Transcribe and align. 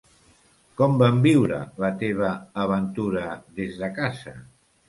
Com 0.79 0.95
van 1.01 1.19
viure 1.25 1.59
la 1.85 1.91
teva 2.05 2.31
"aventura" 2.65 3.27
des 3.61 3.81
de 3.83 3.95
casa? 4.01 4.39